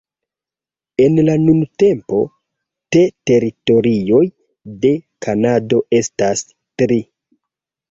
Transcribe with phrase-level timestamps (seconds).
[1.03, 2.21] En la nuntempo,
[2.97, 3.03] te
[3.33, 4.23] teritorioj
[4.87, 4.95] de
[5.29, 6.45] Kanado estas
[6.85, 7.01] tri.